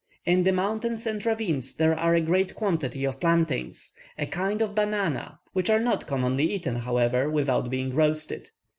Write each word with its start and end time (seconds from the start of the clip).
In 0.25 0.41
the 0.45 0.51
mountains 0.51 1.05
and 1.05 1.23
ravines 1.23 1.75
there 1.75 1.93
are 1.93 2.15
a 2.15 2.21
great 2.21 2.55
quantity 2.55 3.05
of 3.05 3.19
plantains, 3.19 3.93
a 4.17 4.25
kind 4.25 4.59
of 4.59 4.73
banana, 4.73 5.37
which 5.53 5.69
are 5.69 5.79
not 5.79 6.07
commonly 6.07 6.51
eaten, 6.53 6.77
however, 6.77 7.29
without 7.29 7.69
being 7.69 7.93
roasted. 7.93 8.49